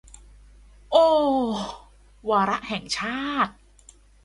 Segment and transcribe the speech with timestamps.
[0.91, 1.07] โอ้
[2.29, 3.53] วาระแห่งชาติ